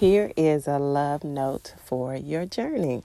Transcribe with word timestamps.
here 0.00 0.32
is 0.34 0.66
a 0.66 0.78
love 0.78 1.22
note 1.24 1.74
for 1.84 2.16
your 2.16 2.46
journey. 2.46 3.02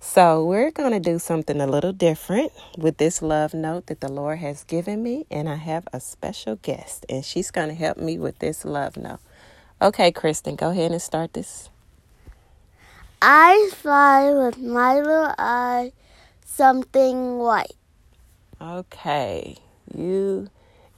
So, 0.00 0.44
we're 0.44 0.72
going 0.72 0.90
to 0.90 0.98
do 0.98 1.20
something 1.20 1.60
a 1.60 1.68
little 1.68 1.92
different 1.92 2.50
with 2.76 2.96
this 2.96 3.22
love 3.22 3.54
note 3.54 3.86
that 3.86 4.00
the 4.00 4.10
Lord 4.10 4.40
has 4.40 4.64
given 4.64 5.04
me, 5.04 5.24
and 5.30 5.48
I 5.48 5.54
have 5.54 5.86
a 5.92 6.00
special 6.00 6.56
guest, 6.56 7.06
and 7.08 7.24
she's 7.24 7.52
going 7.52 7.68
to 7.68 7.74
help 7.74 7.98
me 7.98 8.18
with 8.18 8.40
this 8.40 8.64
love 8.64 8.96
note. 8.96 9.20
Okay, 9.80 10.10
Kristen, 10.10 10.56
go 10.56 10.70
ahead 10.70 10.90
and 10.90 11.00
start 11.00 11.32
this. 11.32 11.70
I 13.22 13.70
fly 13.72 14.32
with 14.32 14.58
my 14.58 14.96
little 14.96 15.32
eye 15.38 15.92
something 16.44 17.38
white. 17.38 17.76
Okay, 18.60 19.58
you, 19.94 20.50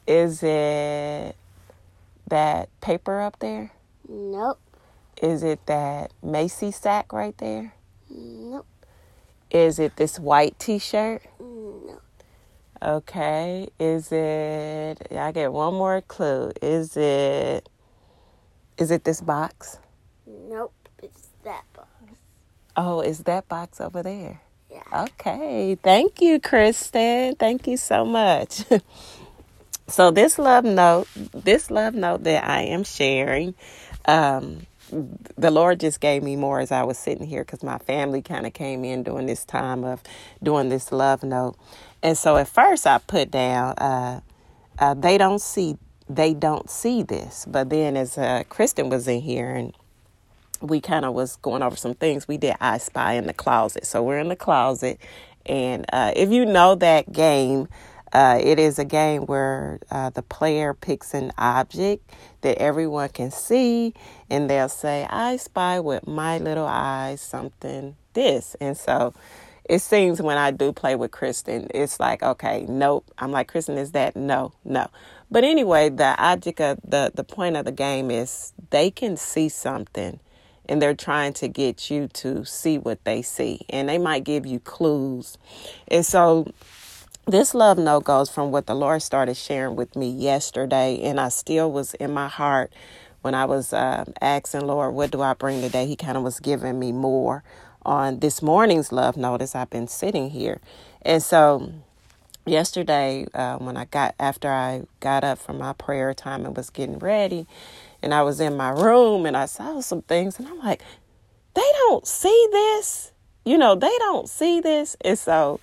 is 0.07 0.43
it 0.43 1.37
that 2.29 2.71
paper 2.81 3.21
up 3.21 3.39
there? 3.41 3.73
Nope. 4.09 4.59
Is 5.23 5.43
it 5.43 5.67
that 5.67 6.13
Macy 6.23 6.71
sack 6.71 7.13
right 7.13 7.37
there? 7.39 7.75
Nope. 8.11 8.67
Is 9.51 9.79
it 9.79 9.97
this 9.97 10.19
white 10.19 10.59
t 10.59 10.79
shirt? 10.79 11.23
No. 11.41 12.01
Okay. 12.83 13.69
Is 13.79 14.13
it 14.13 14.97
I 15.11 15.33
get 15.33 15.53
one 15.53 15.75
more 15.75 16.01
clue. 16.03 16.53
Is 16.63 16.97
it 16.97 17.69
is 18.79 18.91
it 18.91 19.05
this 19.05 19.21
box? 19.21 19.79
Nope. 20.27 20.75
It's 21.03 21.29
that 21.45 21.65
box. 21.75 21.89
Oh, 22.77 23.01
is 23.01 23.21
that 23.21 23.49
box 23.49 23.81
over 23.81 24.03
there? 24.05 24.41
Yeah. 24.71 25.05
Okay. 25.05 25.77
Thank 25.83 26.21
you, 26.21 26.39
Kristen. 26.41 27.35
Thank 27.37 27.67
you 27.67 27.77
so 27.77 28.05
much. 28.05 28.63
so 29.89 30.11
this 30.11 30.39
love 30.39 30.65
note, 30.65 31.09
this 31.33 31.71
love 31.71 31.95
note 31.95 32.25
that 32.25 32.45
I 32.45 32.63
am 32.63 32.85
sharing, 32.85 33.55
um, 34.05 34.67
the 34.91 35.51
Lord 35.51 35.81
just 35.81 36.01
gave 36.01 36.23
me 36.23 36.37
more 36.37 36.61
as 36.61 36.73
I 36.73 36.83
was 36.83 36.99
sitting 36.99 37.27
here 37.27 37.45
because 37.45 37.63
my 37.63 37.79
family 37.79 38.23
kind 38.23 38.47
of 38.47 38.53
came 38.53 38.85
in 38.85 39.03
during 39.03 39.27
this 39.27 39.45
time 39.45 39.85
of 39.85 40.03
doing 40.43 40.69
this 40.69 40.93
love 40.93 41.23
note. 41.23 41.57
And 42.03 42.17
so 42.17 42.37
at 42.37 42.49
first 42.49 42.87
I 42.87 42.99
put 42.99 43.31
down, 43.31 43.75
uh, 43.79 44.21
uh, 44.79 44.95
they 44.95 45.19
don't 45.19 45.41
see, 45.41 45.77
they 46.09 46.35
don't 46.35 46.71
see 46.71 47.03
this. 47.03 47.45
But 47.47 47.71
then 47.71 47.97
as 47.97 48.17
uh, 48.17 48.45
Kristen 48.49 48.89
was 48.89 49.09
in 49.09 49.21
here 49.21 49.55
and 49.55 49.75
we 50.61 50.81
kind 50.81 51.05
of 51.05 51.15
was 51.15 51.37
going 51.37 51.63
over 51.63 51.77
some 51.77 51.95
things, 51.95 52.27
we 52.27 52.37
did 52.37 52.57
I 52.61 52.79
Spy 52.79 53.15
in 53.15 53.27
the 53.27 53.35
closet. 53.35 53.87
So 53.87 54.03
we're 54.03 54.19
in 54.19 54.29
the 54.29 54.37
closet. 54.37 54.99
And 55.47 55.87
uh, 55.93 56.13
if 56.15 56.31
you 56.31 56.45
know 56.45 56.75
that 56.77 57.13
game, 57.13 57.69
uh, 58.13 58.39
it 58.43 58.59
is 58.59 58.79
a 58.79 58.85
game 58.85 59.23
where 59.23 59.81
uh, 59.91 60.11
the 60.11 60.23
player 60.23 60.75
picks 60.75 61.15
an 61.15 61.33
object 61.39 62.11
that 62.41 62.59
everyone 62.59 63.09
can 63.11 63.31
see, 63.31 63.95
and 64.31 64.49
they'll 64.49 64.69
say, 64.69 65.07
I 65.11 65.37
spy 65.37 65.81
with 65.81 66.07
my 66.07 66.39
little 66.39 66.67
eyes 66.67 67.21
something 67.21 67.97
this. 68.15 68.57
And 68.61 68.77
so 68.77 69.15
it 69.69 69.81
seems 69.81 70.23
when 70.23 70.39
I 70.39 70.51
do 70.51 70.73
play 70.73 70.97
with 70.97 71.11
Kristen, 71.11 71.69
it's 71.75 72.01
like, 72.01 72.23
okay, 72.23 72.65
nope. 72.69 73.11
I'm 73.19 73.31
like, 73.31 73.49
Kristen, 73.49 73.77
is 73.77 73.93
that? 73.93 74.17
No, 74.17 74.53
no. 74.65 74.89
But 75.31 75.45
anyway, 75.45 75.91
the 75.91 76.17
object 76.19 76.61
of 76.61 76.79
the, 76.83 77.13
the 77.15 77.25
point 77.25 77.57
of 77.57 77.65
the 77.67 77.73
game 77.73 78.11
is 78.11 78.53
they 78.71 78.91
can 78.91 79.17
see 79.17 79.49
something 79.49 80.21
and 80.69 80.83
they're 80.83 80.95
trying 80.95 81.33
to 81.35 81.49
get 81.49 81.91
you 81.91 82.09
to 82.09 82.45
see 82.45 82.79
what 82.79 83.05
they 83.05 83.23
see. 83.23 83.61
And 83.71 83.89
they 83.89 83.99
might 83.99 84.25
give 84.25 84.47
you 84.47 84.61
clues. 84.61 85.39
And 85.89 86.05
so 86.05 86.51
this 87.29 87.55
love 87.55 87.77
note 87.77 88.05
goes 88.05 88.31
from 88.31 88.51
what 88.51 88.67
the 88.67 88.75
Lord 88.75 89.03
started 89.03 89.37
sharing 89.37 89.77
with 89.77 89.95
me 89.95 90.09
yesterday, 90.09 90.99
and 91.03 91.21
I 91.21 91.29
still 91.29 91.71
was 91.71 91.93
in 91.95 92.11
my 92.13 92.27
heart 92.27 92.73
when 93.21 93.35
I 93.35 93.45
was 93.45 93.73
uh, 93.73 94.07
asking 94.21 94.63
Lord, 94.63 94.95
"What 94.95 95.11
do 95.11 95.21
I 95.21 95.35
bring 95.35 95.61
today?" 95.61 95.87
He 95.87 95.95
kind 95.95 96.17
of 96.17 96.23
was 96.23 96.41
giving 96.41 96.79
me 96.79 96.91
more 96.91 97.45
on 97.85 98.21
this 98.21 98.41
morning's 98.41 98.93
love 98.93 99.17
notice. 99.19 99.55
I've 99.55 99.69
been 99.69 99.89
sitting 99.89 100.31
here, 100.31 100.61
and 101.03 101.23
so 101.23 101.71
yesterday 102.47 103.27
uh, 103.35 103.59
when 103.59 103.77
I 103.77 103.85
got 103.85 104.15
after 104.19 104.51
I 104.51 104.85
got 105.01 105.23
up 105.23 105.39
from 105.39 105.59
my 105.59 105.75
prayer 105.75 106.15
time 106.15 106.47
and 106.47 106.57
was 106.57 106.71
getting 106.71 106.99
ready, 106.99 107.47
and 108.03 108.15
I 108.15 108.23
was 108.23 108.41
in 108.41 108.57
my 108.57 108.71
room 108.71 109.27
and 109.27 109.37
I 109.37 109.45
saw 109.45 109.81
some 109.81 110.01
things, 110.01 110.39
and 110.39 110.49
I'm 110.49 110.59
like, 110.61 110.83
"They 111.53 111.71
don't 111.89 112.07
see 112.07 112.49
this." 112.51 113.13
You 113.45 113.57
know, 113.57 113.75
they 113.75 113.97
don't 113.99 114.29
see 114.29 114.61
this. 114.61 114.97
And 115.01 115.19
so 115.19 115.59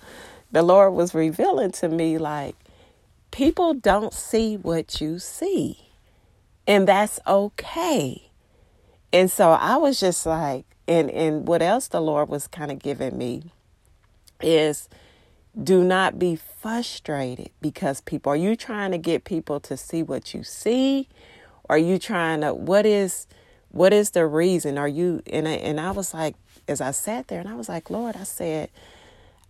the 0.56 0.62
Lord 0.62 0.94
was 0.94 1.14
revealing 1.14 1.70
to 1.72 1.88
me 1.90 2.16
like 2.16 2.56
people 3.30 3.74
don't 3.74 4.14
see 4.14 4.56
what 4.56 5.02
you 5.02 5.18
see. 5.18 5.90
And 6.66 6.88
that's 6.88 7.20
okay. 7.26 8.30
And 9.12 9.30
so 9.30 9.50
I 9.50 9.76
was 9.76 10.00
just 10.00 10.24
like, 10.24 10.64
and, 10.88 11.10
and 11.10 11.46
what 11.46 11.60
else 11.60 11.88
the 11.88 12.00
Lord 12.00 12.30
was 12.30 12.46
kind 12.46 12.70
of 12.70 12.78
giving 12.78 13.18
me 13.18 13.52
is 14.40 14.88
do 15.62 15.84
not 15.84 16.18
be 16.18 16.36
frustrated 16.36 17.50
because 17.60 18.00
people 18.00 18.32
are 18.32 18.36
you 18.36 18.56
trying 18.56 18.92
to 18.92 18.98
get 18.98 19.24
people 19.24 19.60
to 19.60 19.76
see 19.76 20.02
what 20.02 20.32
you 20.32 20.42
see? 20.42 21.06
Are 21.68 21.76
you 21.76 21.98
trying 21.98 22.40
to 22.40 22.54
what 22.54 22.86
is 22.86 23.26
what 23.68 23.92
is 23.92 24.12
the 24.12 24.26
reason? 24.26 24.78
Are 24.78 24.88
you 24.88 25.22
and 25.30 25.46
I, 25.46 25.52
and 25.52 25.78
I 25.78 25.90
was 25.90 26.14
like 26.14 26.34
as 26.66 26.80
I 26.80 26.92
sat 26.92 27.28
there 27.28 27.40
and 27.40 27.48
I 27.48 27.56
was 27.56 27.68
like, 27.68 27.90
Lord, 27.90 28.16
I 28.16 28.24
said, 28.24 28.70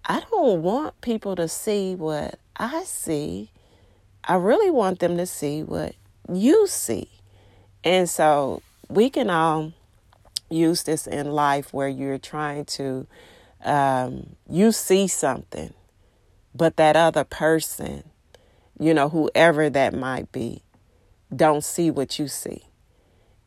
I 0.08 0.22
don't 0.30 0.62
want 0.62 1.00
people 1.00 1.34
to 1.34 1.48
see 1.48 1.96
what 1.96 2.38
I 2.56 2.84
see. 2.84 3.50
I 4.22 4.36
really 4.36 4.70
want 4.70 5.00
them 5.00 5.16
to 5.16 5.26
see 5.26 5.64
what 5.64 5.96
you 6.32 6.68
see. 6.68 7.10
And 7.82 8.08
so 8.08 8.62
we 8.88 9.10
can 9.10 9.30
all 9.30 9.72
use 10.48 10.84
this 10.84 11.08
in 11.08 11.32
life 11.32 11.74
where 11.74 11.88
you're 11.88 12.18
trying 12.18 12.66
to, 12.66 13.08
um, 13.64 14.36
you 14.48 14.70
see 14.70 15.08
something, 15.08 15.74
but 16.54 16.76
that 16.76 16.94
other 16.94 17.24
person, 17.24 18.04
you 18.78 18.94
know, 18.94 19.08
whoever 19.08 19.68
that 19.70 19.92
might 19.92 20.30
be, 20.30 20.62
don't 21.34 21.64
see 21.64 21.90
what 21.90 22.16
you 22.20 22.28
see. 22.28 22.62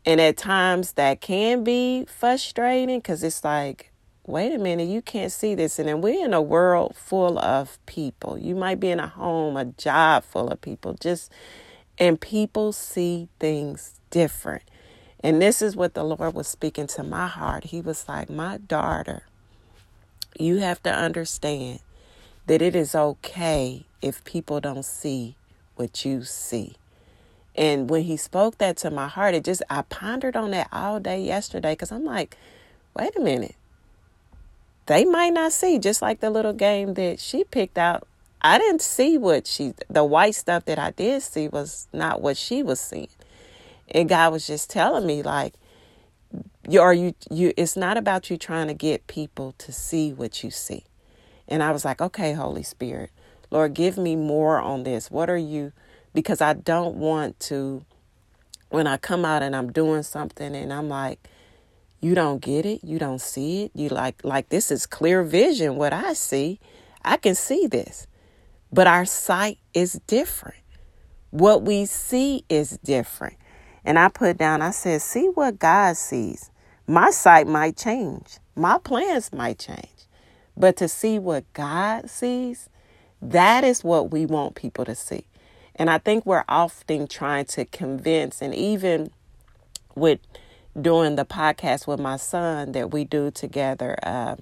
And 0.06 0.20
at 0.20 0.36
times 0.36 0.94
that 0.94 1.22
can 1.22 1.64
be 1.64 2.04
frustrating 2.06 3.00
because 3.00 3.24
it's 3.24 3.46
like, 3.46 3.89
wait 4.30 4.54
a 4.54 4.58
minute, 4.58 4.88
you 4.88 5.02
can't 5.02 5.32
see 5.32 5.56
this. 5.56 5.80
And 5.80 5.90
then 5.90 6.02
we're 6.02 6.24
in 6.24 6.34
a 6.34 6.42
world 6.42 6.96
full 6.96 7.40
of 7.40 7.84
people. 7.86 8.38
You 8.38 8.56
might 8.56 8.80
be 8.80 8.90
in 8.90 9.00
a 9.00 9.08
home, 9.08 9.58
a 9.58 9.66
job 9.66 10.24
full 10.24 10.50
of 10.50 10.62
people, 10.62 10.94
just, 10.94 11.32
and 11.98 12.22
people 12.22 12.72
see 12.72 13.28
things 13.40 14.00
different. 14.12 14.64
And 15.22 15.42
this 15.42 15.62
is 15.62 15.76
what 15.76 15.96
the 15.96 16.04
Lord 16.04 16.34
was 16.34 16.48
speaking 16.48 16.88
to 16.88 17.04
my 17.04 17.28
heart. 17.28 17.66
He 17.66 17.82
was 17.82 18.08
like, 18.08 18.30
My 18.30 18.58
daughter, 18.58 19.24
you 20.40 20.58
have 20.58 20.82
to 20.84 20.94
understand 20.94 21.80
that 22.46 22.62
it 22.62 22.76
is 22.76 22.96
okay 22.96 23.86
if 24.02 24.24
people 24.24 24.62
don't 24.62 24.86
see 24.86 25.36
what 25.76 26.06
you 26.06 26.24
see. 26.24 26.76
And 27.56 27.90
when 27.90 28.04
he 28.04 28.16
spoke 28.16 28.60
that 28.60 28.78
to 28.78 28.92
my 28.92 29.08
heart, 29.08 29.36
it 29.36 29.44
just, 29.44 29.62
I 29.70 29.82
pondered 29.82 30.38
on 30.38 30.52
that 30.52 30.70
all 30.72 31.00
day 31.00 31.22
yesterday 31.22 31.74
because 31.74 31.92
I'm 31.92 32.06
like, 32.06 32.38
wait 32.96 33.16
a 33.18 33.20
minute 33.20 33.56
they 34.90 35.06
might 35.06 35.30
not 35.30 35.54
see, 35.54 35.78
just 35.78 36.02
like 36.02 36.20
the 36.20 36.32
little 36.32 36.52
game 36.52 36.96
that 36.96 37.20
she 37.20 37.44
picked 37.44 37.78
out. 37.78 38.08
I 38.42 38.58
didn't 38.58 38.82
see 38.82 39.20
what 39.20 39.46
she, 39.46 39.76
the 39.88 40.04
white 40.04 40.34
stuff 40.34 40.66
that 40.66 40.80
I 40.80 40.90
did 40.90 41.22
see 41.22 41.48
was 41.48 41.88
not 41.94 42.24
what 42.24 42.38
she 42.38 42.64
was 42.64 42.80
seeing. 42.80 43.10
And 43.90 44.10
God 44.10 44.34
was 44.34 44.48
just 44.48 44.68
telling 44.68 45.06
me, 45.06 45.22
like, 45.22 45.54
you 46.68 46.82
are 46.82 46.94
you, 46.94 47.14
you, 47.30 47.54
it's 47.56 47.78
not 47.78 47.98
about 47.98 48.32
you 48.32 48.38
trying 48.38 48.66
to 48.68 48.74
get 48.74 49.06
people 49.06 49.54
to 49.60 49.72
see 49.72 50.12
what 50.12 50.44
you 50.44 50.50
see. 50.50 50.86
And 51.48 51.62
I 51.62 51.72
was 51.72 51.86
like, 51.86 52.02
okay, 52.02 52.34
Holy 52.34 52.64
Spirit, 52.64 53.12
Lord, 53.52 53.76
give 53.76 53.96
me 53.96 54.16
more 54.16 54.60
on 54.60 54.84
this. 54.84 55.12
What 55.12 55.30
are 55.30 55.38
you, 55.38 55.72
because 56.16 56.42
I 56.42 56.54
don't 56.54 56.96
want 56.96 57.40
to, 57.42 57.86
when 58.70 58.88
I 58.88 58.98
come 58.98 59.24
out 59.24 59.44
and 59.44 59.56
I'm 59.56 59.72
doing 59.72 60.02
something 60.02 60.56
and 60.56 60.74
I'm 60.74 60.90
like, 60.90 61.20
you 62.02 62.16
don't 62.16 62.42
get 62.42 62.66
it. 62.66 62.84
You 62.84 62.98
don't 62.98 63.20
see 63.20 63.66
it. 63.66 63.72
You 63.76 63.90
like 63.90 64.24
like 64.24 64.50
this 64.50 64.72
is 64.72 64.86
clear 64.86 65.24
vision 65.24 65.76
what 65.76 65.94
i 65.94 66.14
see. 66.14 66.60
I 67.04 67.18
can 67.18 67.36
see 67.36 67.68
this. 67.68 68.08
But 68.72 68.88
our 68.88 69.06
sight 69.06 69.58
is 69.74 70.00
different. 70.08 70.62
What 71.32 71.64
we 71.64 71.86
see 71.86 72.46
is 72.50 72.78
different. 72.84 73.36
And 73.84 74.00
i 74.00 74.08
put 74.08 74.38
down 74.38 74.62
i 74.62 74.72
said 74.72 75.02
see 75.02 75.28
what 75.28 75.60
god 75.60 75.98
sees. 75.98 76.52
My 76.88 77.12
sight 77.12 77.48
might 77.48 77.78
change. 77.78 78.40
My 78.56 78.78
plans 78.78 79.32
might 79.34 79.60
change. 79.60 80.08
But 80.56 80.78
to 80.78 80.88
see 80.88 81.20
what 81.20 81.52
god 81.54 82.10
sees 82.10 82.70
that 83.22 83.66
is 83.66 83.84
what 83.84 84.12
we 84.12 84.26
want 84.26 84.56
people 84.56 84.86
to 84.86 84.96
see. 84.96 85.26
And 85.76 85.90
i 85.90 85.98
think 85.98 86.26
we're 86.26 86.46
often 86.48 87.08
trying 87.08 87.46
to 87.46 87.66
convince 87.66 88.42
and 88.42 88.56
even 88.56 89.12
with 89.96 90.20
doing 90.82 91.16
the 91.16 91.26
podcast 91.26 91.88
with 91.88 92.00
my 92.00 92.18
son 92.18 92.72
that 92.74 92.92
we 92.92 93.04
do 93.04 93.32
together, 93.32 93.98
um, 94.04 94.40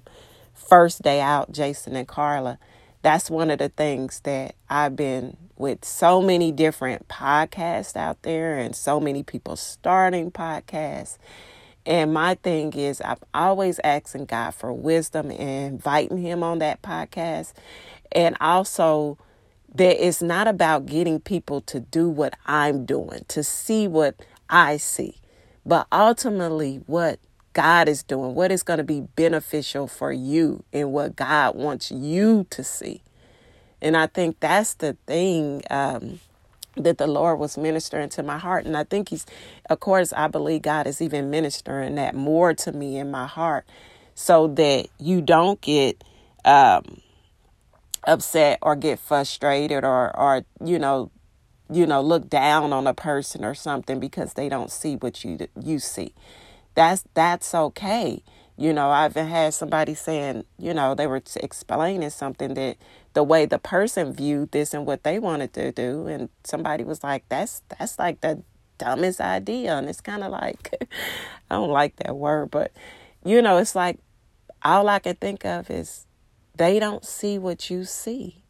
first 0.54 1.02
day 1.02 1.20
out, 1.20 1.52
Jason 1.52 1.96
and 1.96 2.08
Carla. 2.08 2.58
That's 3.02 3.30
one 3.30 3.50
of 3.50 3.58
the 3.58 3.68
things 3.68 4.20
that 4.20 4.54
I've 4.68 4.96
been 4.96 5.36
with 5.56 5.84
so 5.84 6.20
many 6.20 6.52
different 6.52 7.08
podcasts 7.08 7.96
out 7.96 8.22
there 8.22 8.58
and 8.58 8.74
so 8.74 9.00
many 9.00 9.22
people 9.22 9.56
starting 9.56 10.30
podcasts. 10.30 11.18
And 11.86 12.12
my 12.12 12.34
thing 12.34 12.72
is, 12.74 13.00
I'm 13.04 13.18
always 13.32 13.80
asking 13.82 14.26
God 14.26 14.54
for 14.54 14.72
wisdom 14.72 15.30
and 15.30 15.74
inviting 15.74 16.18
Him 16.18 16.42
on 16.42 16.58
that 16.58 16.82
podcast. 16.82 17.54
And 18.12 18.36
also, 18.40 19.16
that 19.74 20.04
it's 20.04 20.22
not 20.22 20.48
about 20.48 20.86
getting 20.86 21.20
people 21.20 21.60
to 21.62 21.80
do 21.80 22.08
what 22.08 22.34
I'm 22.46 22.84
doing, 22.84 23.24
to 23.28 23.42
see 23.42 23.86
what 23.86 24.16
I 24.48 24.76
see, 24.78 25.16
but 25.68 25.86
ultimately 25.92 26.80
what 26.86 27.20
God 27.52 27.88
is 27.88 28.02
doing, 28.02 28.34
what 28.34 28.50
is 28.50 28.62
going 28.62 28.78
to 28.78 28.84
be 28.84 29.02
beneficial 29.02 29.86
for 29.86 30.10
you, 30.10 30.64
and 30.72 30.92
what 30.92 31.14
God 31.14 31.56
wants 31.56 31.90
you 31.90 32.46
to 32.50 32.64
see. 32.64 33.02
And 33.82 33.94
I 33.94 34.06
think 34.06 34.40
that's 34.40 34.74
the 34.74 34.96
thing 35.06 35.62
um, 35.68 36.20
that 36.76 36.96
the 36.96 37.06
Lord 37.06 37.38
was 37.38 37.58
ministering 37.58 38.08
to 38.10 38.22
my 38.22 38.38
heart. 38.38 38.64
And 38.64 38.78
I 38.78 38.84
think 38.84 39.10
He's, 39.10 39.26
of 39.68 39.78
course, 39.80 40.14
I 40.14 40.28
believe 40.28 40.62
God 40.62 40.86
is 40.86 41.02
even 41.02 41.28
ministering 41.28 41.96
that 41.96 42.14
more 42.14 42.54
to 42.54 42.72
me 42.72 42.96
in 42.96 43.10
my 43.10 43.26
heart 43.26 43.66
so 44.14 44.48
that 44.48 44.86
you 44.98 45.20
don't 45.20 45.60
get 45.60 46.02
um, 46.46 47.02
upset 48.04 48.58
or 48.62 48.74
get 48.74 48.98
frustrated 48.98 49.84
or, 49.84 50.16
or, 50.18 50.44
you 50.64 50.78
know, 50.78 51.10
you 51.70 51.86
know, 51.86 52.00
look 52.00 52.28
down 52.28 52.72
on 52.72 52.86
a 52.86 52.94
person 52.94 53.44
or 53.44 53.54
something 53.54 54.00
because 54.00 54.34
they 54.34 54.48
don't 54.48 54.70
see 54.70 54.96
what 54.96 55.24
you 55.24 55.38
you 55.60 55.78
see. 55.78 56.14
That's 56.74 57.04
that's 57.14 57.54
okay. 57.54 58.22
You 58.56 58.72
know, 58.72 58.90
I've 58.90 59.14
had 59.14 59.54
somebody 59.54 59.94
saying, 59.94 60.44
you 60.58 60.74
know, 60.74 60.94
they 60.94 61.06
were 61.06 61.22
explaining 61.36 62.10
something 62.10 62.54
that 62.54 62.76
the 63.12 63.22
way 63.22 63.46
the 63.46 63.58
person 63.58 64.12
viewed 64.12 64.50
this 64.50 64.74
and 64.74 64.84
what 64.84 65.04
they 65.04 65.18
wanted 65.18 65.52
to 65.54 65.70
do, 65.72 66.06
and 66.06 66.28
somebody 66.44 66.84
was 66.84 67.04
like, 67.04 67.24
"That's 67.28 67.62
that's 67.68 67.98
like 67.98 68.20
the 68.20 68.42
dumbest 68.78 69.20
idea," 69.20 69.76
and 69.76 69.88
it's 69.88 70.00
kind 70.00 70.24
of 70.24 70.32
like, 70.32 70.74
I 71.50 71.56
don't 71.56 71.70
like 71.70 71.96
that 71.96 72.16
word, 72.16 72.50
but 72.50 72.72
you 73.24 73.42
know, 73.42 73.58
it's 73.58 73.74
like 73.74 73.98
all 74.62 74.88
I 74.88 74.98
can 74.98 75.16
think 75.16 75.44
of 75.44 75.70
is 75.70 76.06
they 76.56 76.78
don't 76.78 77.04
see 77.04 77.38
what 77.38 77.70
you 77.70 77.84
see. 77.84 78.44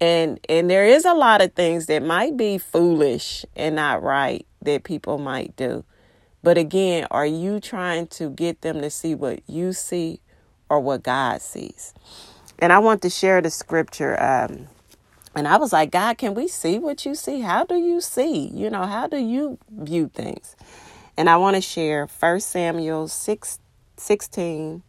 And 0.00 0.40
and 0.48 0.70
there 0.70 0.86
is 0.86 1.04
a 1.04 1.14
lot 1.14 1.42
of 1.42 1.52
things 1.52 1.86
that 1.86 2.02
might 2.02 2.36
be 2.36 2.58
foolish 2.58 3.44
and 3.54 3.76
not 3.76 4.02
right 4.02 4.46
that 4.62 4.84
people 4.84 5.18
might 5.18 5.56
do. 5.56 5.84
But 6.42 6.56
again, 6.56 7.06
are 7.10 7.26
you 7.26 7.60
trying 7.60 8.06
to 8.08 8.30
get 8.30 8.62
them 8.62 8.80
to 8.80 8.90
see 8.90 9.14
what 9.14 9.40
you 9.46 9.72
see 9.72 10.20
or 10.70 10.80
what 10.80 11.02
God 11.02 11.42
sees? 11.42 11.92
And 12.58 12.72
I 12.72 12.78
want 12.78 13.02
to 13.02 13.10
share 13.10 13.42
the 13.42 13.50
scripture. 13.50 14.20
Um, 14.22 14.68
and 15.34 15.46
I 15.46 15.58
was 15.58 15.72
like, 15.72 15.90
God, 15.90 16.18
can 16.18 16.34
we 16.34 16.48
see 16.48 16.78
what 16.78 17.04
you 17.04 17.14
see? 17.14 17.40
How 17.40 17.64
do 17.64 17.76
you 17.76 18.00
see? 18.00 18.48
You 18.48 18.70
know, 18.70 18.84
how 18.84 19.06
do 19.06 19.18
you 19.18 19.58
view 19.70 20.10
things? 20.12 20.56
And 21.16 21.28
I 21.28 21.36
want 21.36 21.56
to 21.56 21.62
share 21.62 22.06
1 22.06 22.40
Samuel 22.40 23.06
6, 23.08 23.58
16 23.96 24.82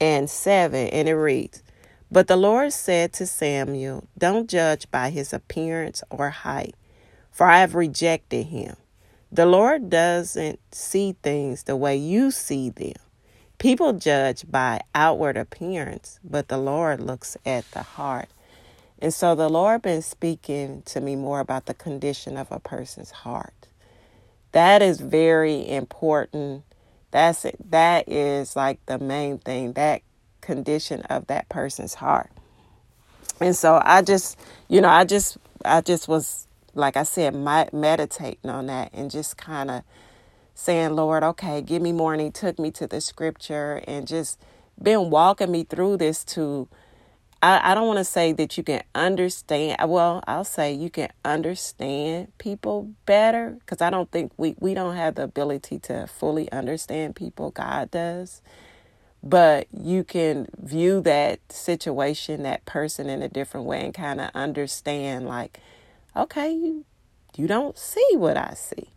and 0.00 0.28
7. 0.28 0.88
And 0.88 1.08
it 1.08 1.14
reads, 1.14 1.62
But 2.10 2.28
the 2.28 2.36
Lord 2.36 2.72
said 2.72 3.12
to 3.14 3.26
Samuel, 3.26 4.06
Don't 4.18 4.48
judge 4.48 4.90
by 4.90 5.10
his 5.10 5.32
appearance 5.32 6.02
or 6.10 6.30
height, 6.30 6.74
for 7.32 7.46
I 7.46 7.60
have 7.60 7.74
rejected 7.74 8.46
him. 8.46 8.76
The 9.32 9.46
Lord 9.46 9.90
doesn't 9.90 10.60
see 10.72 11.16
things 11.22 11.64
the 11.64 11.76
way 11.76 11.96
you 11.96 12.30
see 12.30 12.70
them. 12.70 12.94
People 13.58 13.94
judge 13.94 14.50
by 14.50 14.80
outward 14.94 15.36
appearance, 15.36 16.20
but 16.24 16.48
the 16.48 16.58
Lord 16.58 17.00
looks 17.00 17.36
at 17.46 17.70
the 17.72 17.82
heart. 17.82 18.28
And 19.00 19.12
so 19.12 19.34
the 19.34 19.48
Lord 19.48 19.82
been 19.82 20.02
speaking 20.02 20.82
to 20.86 21.00
me 21.00 21.16
more 21.16 21.40
about 21.40 21.66
the 21.66 21.74
condition 21.74 22.36
of 22.36 22.52
a 22.52 22.60
person's 22.60 23.10
heart. 23.10 23.68
That 24.52 24.82
is 24.82 25.00
very 25.00 25.68
important. 25.68 26.64
That's 27.10 27.44
it. 27.44 27.56
That 27.70 28.08
is 28.08 28.56
like 28.56 28.84
the 28.86 28.98
main 28.98 29.38
thing. 29.38 29.74
That 29.74 30.02
condition 30.44 31.02
of 31.02 31.28
that 31.28 31.48
person's 31.50 31.94
heart. 31.96 32.30
And 33.40 33.56
so 33.56 33.82
I 33.84 34.02
just, 34.02 34.38
you 34.68 34.80
know, 34.80 34.88
I 34.90 35.04
just, 35.04 35.38
I 35.64 35.82
just 35.82 36.08
was 36.08 36.46
like 36.74 36.96
I 36.96 37.04
said, 37.04 37.34
meditating 37.72 38.50
on 38.50 38.66
that 38.66 38.90
and 38.92 39.10
just 39.10 39.36
kind 39.36 39.70
of 39.70 39.82
saying, 40.54 40.96
Lord, 40.96 41.22
okay, 41.24 41.62
give 41.62 41.82
me 41.82 41.92
more. 41.92 42.12
And 42.14 42.22
He 42.22 42.30
took 42.30 42.58
me 42.58 42.70
to 42.72 42.86
the 42.86 43.00
scripture 43.00 43.82
and 43.86 44.06
just 44.06 44.40
been 44.82 45.10
walking 45.10 45.52
me 45.52 45.64
through 45.64 45.98
this 45.98 46.24
to, 46.24 46.68
I, 47.42 47.72
I 47.72 47.74
don't 47.74 47.86
want 47.86 47.98
to 47.98 48.04
say 48.04 48.32
that 48.32 48.56
you 48.58 48.64
can 48.64 48.82
understand. 48.94 49.78
Well, 49.88 50.22
I'll 50.26 50.44
say 50.44 50.72
you 50.72 50.90
can 50.90 51.10
understand 51.24 52.32
people 52.38 52.92
better 53.06 53.56
because 53.60 53.82
I 53.82 53.90
don't 53.90 54.10
think 54.10 54.32
we, 54.36 54.56
we 54.60 54.74
don't 54.74 54.96
have 54.96 55.16
the 55.16 55.24
ability 55.24 55.78
to 55.80 56.06
fully 56.08 56.50
understand 56.52 57.16
people. 57.16 57.50
God 57.50 57.90
does. 57.90 58.42
But 59.24 59.68
you 59.72 60.04
can 60.04 60.48
view 60.58 61.00
that 61.02 61.40
situation, 61.50 62.44
that 62.44 62.66
person 62.66 63.08
in 63.10 63.22
a 63.22 63.30
different 63.30 63.66
way 63.66 63.84
and 63.86 63.94
kind 63.94 64.20
of 64.20 64.30
understand, 64.34 65.26
like, 65.28 65.60
okay, 66.16 66.52
you 66.52 66.86
you 67.36 67.46
don't 67.48 67.78
see 67.78 68.06
what 68.14 68.36
I 68.36 68.54
see. 68.54 68.90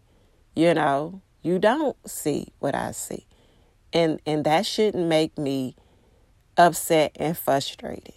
You 0.56 0.74
know, 0.76 1.22
you 1.44 1.60
don't 1.60 1.98
see 2.10 2.50
what 2.60 2.76
I 2.76 2.92
see. 2.92 3.26
And 3.94 4.22
and 4.26 4.46
that 4.46 4.66
shouldn't 4.66 5.08
make 5.08 5.38
me 5.38 5.76
upset 6.58 7.14
and 7.18 7.38
frustrated. 7.38 8.16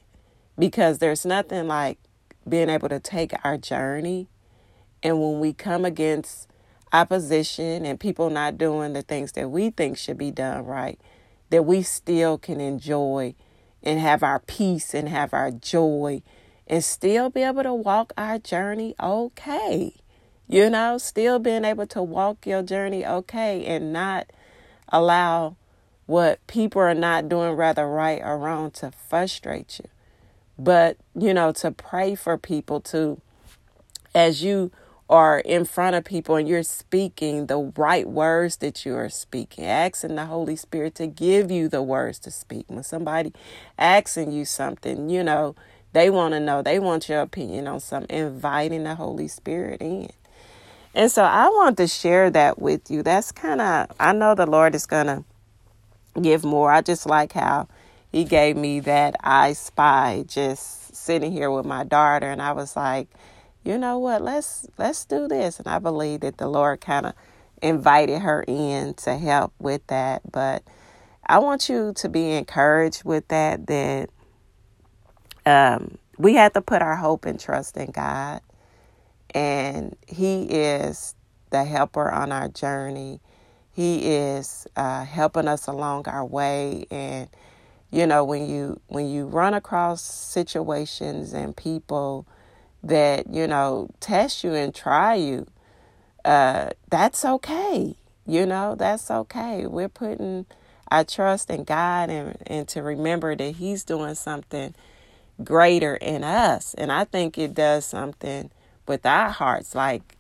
Because 0.59 0.99
there's 0.99 1.27
nothing 1.27 1.69
like 1.69 1.99
being 2.49 2.71
able 2.71 2.89
to 2.91 3.01
take 3.01 3.33
our 3.45 3.59
journey 3.59 4.29
and 5.03 5.21
when 5.21 5.41
we 5.41 5.53
come 5.55 5.85
against 5.87 6.49
opposition 6.93 7.87
and 7.87 8.01
people 8.01 8.31
not 8.31 8.59
doing 8.59 8.93
the 8.95 9.03
things 9.03 9.33
that 9.33 9.51
we 9.51 9.71
think 9.71 9.99
should 9.99 10.19
be 10.19 10.31
done 10.31 10.67
right, 10.67 11.01
that 11.51 11.65
we 11.65 11.83
still 11.83 12.39
can 12.39 12.61
enjoy 12.61 13.35
and 13.83 14.01
have 14.01 14.23
our 14.23 14.39
peace 14.41 14.95
and 14.95 15.09
have 15.09 15.35
our 15.35 15.51
joy 15.51 16.23
and 16.67 16.85
still 16.85 17.31
be 17.31 17.43
able 17.43 17.63
to 17.63 17.75
walk 17.75 18.13
our 18.17 18.39
journey 18.39 18.95
okay. 19.01 19.95
You 20.49 20.71
know, 20.71 20.99
still 20.99 21.39
being 21.39 21.65
able 21.65 21.87
to 21.89 22.03
walk 22.03 22.47
your 22.47 22.63
journey 22.63 23.07
okay 23.07 23.65
and 23.67 23.93
not 23.93 24.29
allow 24.89 25.57
what 26.07 26.45
people 26.49 26.83
are 26.83 26.95
not 26.95 27.29
doing, 27.29 27.53
rather 27.53 27.87
right 27.87 28.21
or 28.21 28.37
wrong, 28.37 28.73
to 28.73 28.91
frustrate 28.91 29.79
you. 29.79 29.89
But, 30.59 30.97
you 31.15 31.33
know, 31.33 31.53
to 31.53 31.71
pray 31.71 32.17
for 32.17 32.37
people 32.37 32.81
to, 32.81 33.21
as 34.13 34.43
you 34.43 34.73
are 35.11 35.41
in 35.41 35.65
front 35.65 35.97
of 35.97 36.05
people 36.05 36.37
and 36.37 36.49
you're 36.49 36.63
speaking 36.63 37.47
the 37.47 37.73
right 37.77 38.09
words 38.09 38.59
that 38.59 38.87
you 38.87 38.95
are 38.95 39.09
speaking, 39.09 39.65
asking 39.65 40.15
the 40.15 40.27
Holy 40.27 40.55
Spirit 40.55 40.95
to 40.95 41.09
give 41.09 41.51
you 41.51 41.69
the 41.69 41.83
words 41.83 42.21
to 42.21 42.31
speak. 42.31 42.65
When 42.69 42.85
somebody 42.85 43.33
asking 43.77 44.31
you 44.31 44.45
something, 44.45 45.11
you 45.11 45.25
know, 45.25 45.57
they 45.93 46.11
want 46.11 46.33
to 46.35 46.41
know, 46.41 46.63
they 46.63 46.79
want 46.79 47.09
your 47.09 47.21
opinion 47.21 47.67
on 47.67 47.81
something, 47.81 48.17
inviting 48.17 48.85
the 48.85 48.95
Holy 48.95 49.27
Spirit 49.27 49.83
in. 49.83 50.11
And 50.95 51.11
so 51.11 51.25
I 51.25 51.49
want 51.49 51.77
to 51.79 51.89
share 51.89 52.31
that 52.31 52.61
with 52.61 52.89
you. 52.89 53.03
That's 53.03 53.33
kind 53.33 53.61
of, 53.61 53.89
I 53.99 54.13
know 54.13 54.37
the 54.37 54.47
Lord 54.47 54.77
is 54.77 54.87
going 54.87 55.07
to 55.07 55.25
give 56.23 56.45
more. 56.45 56.71
I 56.71 56.83
just 56.83 57.07
like 57.07 57.33
how 57.33 57.67
He 58.13 58.25
gave 58.25 58.57
me 58.57 58.79
that 58.81 59.17
I 59.21 59.55
spy 59.55 60.25
just 60.29 60.95
sitting 60.95 61.33
here 61.33 61.51
with 61.51 61.67
my 61.67 61.83
daughter. 61.83 62.27
And 62.27 62.41
I 62.41 62.53
was 62.53 62.77
like, 62.77 63.09
you 63.65 63.79
know 63.79 63.99
what, 63.99 64.23
let's 64.23 64.67
let's 64.79 65.05
do 65.05 65.29
this. 65.29 65.59
And 65.59 65.69
I 65.69 65.79
believe 65.79 66.21
that 66.21 66.39
the 66.39 66.49
Lord 66.49 66.81
kind 66.81 67.07
of 67.07 67.15
invited 67.63 68.21
her 68.21 68.45
in 68.47 68.95
to 68.95 69.17
help 69.17 69.53
with 69.59 69.87
that. 69.89 70.23
But 70.31 70.63
I 71.27 71.39
want 71.39 71.69
you 71.69 71.93
to 71.97 72.09
be 72.09 72.33
encouraged 72.33 73.05
with 73.05 73.29
that, 73.29 73.67
that 73.67 74.11
um, 75.47 75.99
we 76.19 76.35
have 76.35 76.55
to 76.55 76.63
put 76.63 76.83
our 76.83 76.97
hope 76.97 77.25
and 77.25 77.39
trust 77.39 77.77
in 77.77 77.91
God. 77.91 78.41
And 79.35 79.97
He 80.09 80.45
is 80.45 81.15
the 81.51 81.65
helper 81.65 82.11
on 82.11 82.33
our 82.33 82.49
journey. 82.49 83.21
He 83.73 84.15
is 84.15 84.67
uh, 84.77 85.05
helping 85.05 85.49
us 85.49 85.67
along 85.67 86.09
our 86.09 86.25
way. 86.25 86.87
And 86.91 87.29
you 87.91 88.07
know, 88.07 88.25
when 88.25 88.49
you 88.49 88.81
when 88.89 89.09
you 89.09 89.27
run 89.27 89.55
across 89.55 90.03
situations 90.03 91.33
and 91.33 91.57
people 91.57 92.27
that 92.83 93.33
you 93.33 93.47
know 93.47 93.91
test 94.01 94.45
you 94.45 94.55
and 94.55 94.75
try 94.75 95.15
you, 95.15 95.47
uh, 96.25 96.71
that's 96.91 97.25
okay. 97.25 97.97
You 98.27 98.47
know, 98.47 98.75
that's 98.77 99.11
okay. 99.11 99.67
We're 99.67 99.89
putting 99.89 100.47
our 100.91 101.05
trust 101.05 101.51
in 101.51 101.65
God 101.65 102.11
and, 102.11 102.37
and 102.47 102.69
to 102.69 102.83
remember 102.83 103.37
that 103.37 103.57
He's 103.57 103.85
doing 103.85 104.15
something 104.15 104.75
greater 105.43 105.97
in 105.97 106.25
us. 106.25 106.75
And 106.75 106.93
I 106.93 107.05
think 107.05 107.39
it 107.39 107.55
does 107.55 107.85
something 107.85 108.51
with 108.87 109.07
our 109.07 109.31
hearts. 109.31 109.75
Like 109.75 110.17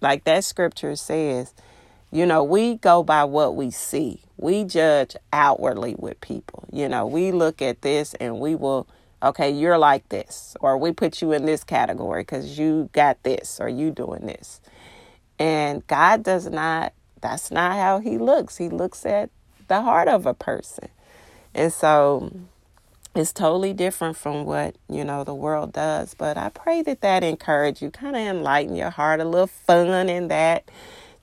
like 0.00 0.24
that 0.24 0.44
scripture 0.44 0.96
says, 0.96 1.54
you 2.12 2.26
know, 2.26 2.44
we 2.44 2.76
go 2.76 3.02
by 3.02 3.24
what 3.24 3.56
we 3.56 3.70
see. 3.70 4.20
We 4.36 4.64
judge 4.64 5.16
outwardly 5.32 5.96
with 5.98 6.20
people. 6.20 6.64
You 6.72 6.88
know, 6.88 7.06
we 7.06 7.32
look 7.32 7.62
at 7.62 7.82
this 7.82 8.14
and 8.14 8.38
we 8.40 8.54
will, 8.54 8.86
okay, 9.24 9.50
you're 9.50 9.78
like 9.78 10.08
this, 10.10 10.56
or 10.60 10.78
we 10.78 10.92
put 10.92 11.22
you 11.22 11.32
in 11.32 11.46
this 11.46 11.64
category 11.64 12.22
because 12.22 12.58
you 12.58 12.90
got 12.92 13.22
this 13.22 13.58
or 13.60 13.68
you 13.68 13.90
doing 13.90 14.26
this. 14.26 14.60
And 15.38 15.86
God 15.86 16.22
does 16.22 16.48
not 16.48 16.92
that's 17.24 17.50
not 17.50 17.72
how 17.72 18.00
he 18.00 18.18
looks. 18.18 18.58
He 18.58 18.68
looks 18.68 19.06
at 19.06 19.30
the 19.68 19.80
heart 19.80 20.08
of 20.08 20.26
a 20.26 20.34
person. 20.34 20.90
And 21.54 21.72
so 21.72 22.30
it's 23.14 23.32
totally 23.32 23.72
different 23.72 24.18
from 24.18 24.44
what, 24.44 24.76
you 24.90 25.04
know, 25.04 25.24
the 25.24 25.34
world 25.34 25.72
does. 25.72 26.14
But 26.14 26.36
I 26.36 26.50
pray 26.50 26.82
that 26.82 27.00
that 27.00 27.24
encourage 27.24 27.80
you, 27.80 27.90
kind 27.90 28.14
of 28.14 28.22
enlighten 28.22 28.76
your 28.76 28.90
heart, 28.90 29.20
a 29.20 29.24
little 29.24 29.46
fun 29.46 30.10
in 30.10 30.28
that 30.28 30.70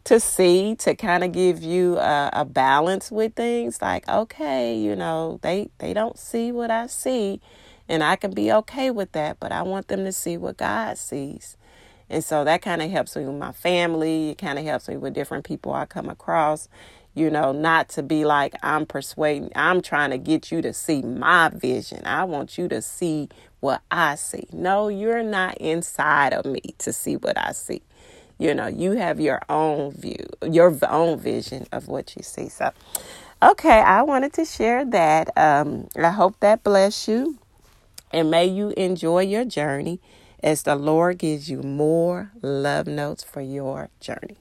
to 0.05 0.19
see, 0.19 0.75
to 0.77 0.95
kind 0.95 1.23
of 1.23 1.33
give 1.33 1.61
you 1.61 1.99
a, 1.99 2.31
a 2.33 2.45
balance 2.45 3.11
with 3.11 3.35
things. 3.35 3.79
Like, 3.79 4.09
okay, 4.09 4.75
you 4.75 4.95
know, 4.95 5.39
they, 5.43 5.69
they 5.77 5.93
don't 5.93 6.17
see 6.17 6.51
what 6.51 6.71
I 6.71 6.87
see. 6.87 7.41
And 7.89 8.03
I 8.03 8.15
can 8.15 8.31
be 8.31 8.51
okay 8.51 8.91
with 8.91 9.11
that, 9.13 9.39
but 9.39 9.51
I 9.51 9.63
want 9.63 9.87
them 9.87 10.05
to 10.05 10.11
see 10.11 10.37
what 10.37 10.57
God 10.57 10.97
sees. 10.97 11.57
And 12.09 12.23
so 12.23 12.43
that 12.43 12.61
kind 12.61 12.81
of 12.81 12.91
helps 12.91 13.15
me 13.15 13.25
with 13.25 13.35
my 13.35 13.51
family. 13.51 14.31
It 14.31 14.37
kind 14.37 14.59
of 14.59 14.65
helps 14.65 14.87
me 14.87 14.97
with 14.97 15.13
different 15.13 15.45
people 15.45 15.73
I 15.73 15.85
come 15.85 16.09
across 16.09 16.67
you 17.13 17.29
know, 17.29 17.51
not 17.51 17.89
to 17.89 18.03
be 18.03 18.23
like, 18.23 18.55
I'm 18.63 18.85
persuading, 18.85 19.51
I'm 19.55 19.81
trying 19.81 20.11
to 20.11 20.17
get 20.17 20.51
you 20.51 20.61
to 20.61 20.73
see 20.73 21.01
my 21.01 21.49
vision. 21.49 22.05
I 22.05 22.23
want 22.23 22.57
you 22.57 22.67
to 22.69 22.81
see 22.81 23.29
what 23.59 23.81
I 23.91 24.15
see. 24.15 24.47
No, 24.53 24.87
you're 24.87 25.23
not 25.23 25.57
inside 25.57 26.33
of 26.33 26.45
me 26.45 26.61
to 26.79 26.93
see 26.93 27.17
what 27.17 27.37
I 27.37 27.51
see. 27.51 27.81
You 28.37 28.55
know, 28.55 28.67
you 28.67 28.93
have 28.93 29.19
your 29.19 29.41
own 29.49 29.91
view, 29.91 30.25
your 30.49 30.75
own 30.89 31.19
vision 31.19 31.67
of 31.71 31.87
what 31.87 32.15
you 32.15 32.23
see. 32.23 32.49
So, 32.49 32.71
okay, 33.43 33.79
I 33.81 34.01
wanted 34.03 34.33
to 34.33 34.45
share 34.45 34.85
that. 34.85 35.37
Um, 35.37 35.89
I 36.01 36.09
hope 36.09 36.39
that 36.39 36.63
bless 36.63 37.07
you 37.07 37.37
and 38.13 38.31
may 38.31 38.45
you 38.45 38.73
enjoy 38.77 39.21
your 39.21 39.45
journey 39.45 40.01
as 40.43 40.63
the 40.63 40.75
Lord 40.75 41.19
gives 41.19 41.49
you 41.49 41.61
more 41.63 42.31
love 42.41 42.87
notes 42.87 43.23
for 43.23 43.41
your 43.41 43.89
journey. 43.99 44.40